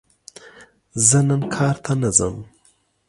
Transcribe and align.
زه 1.07 1.19
نن 1.27 1.41
کار 1.55 1.75
ته 1.83 1.93
نه 2.01 2.09
ځم! 2.17 2.35